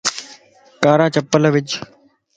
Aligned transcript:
ڪارا 0.83 1.07
ڪپڙا 1.15 1.49
وِج 1.53 1.69